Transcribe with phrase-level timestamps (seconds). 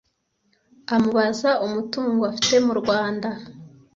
[0.95, 3.29] Amubaza umutungo afite mu Rwanda